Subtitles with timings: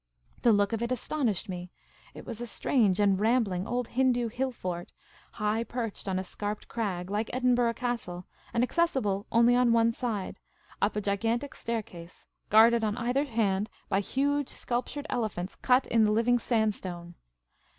[0.41, 1.69] The look of it astonished me.
[2.15, 4.91] It was a strange and rambling old Hindoo hill fort,
[5.33, 10.39] high perched on a scarped crag, like Edinburgh Castle, and accessible only on one side,
[10.81, 16.11] up a gigantic staircase, guarded on either hand by huge sculptured elephants cut in the
[16.11, 17.13] living sandstone.